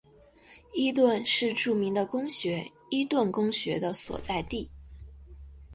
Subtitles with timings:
[0.73, 4.71] 伊顿是著名的公学伊顿公学的所在地。